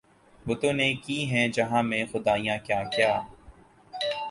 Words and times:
بتوں 0.45 0.73
نے 0.73 0.93
کی 0.95 1.17
ہیں 1.31 1.47
جہاں 1.47 1.83
میں 1.83 2.03
خدائیاں 2.11 2.57
کیا 2.65 2.83
کیا 2.95 3.13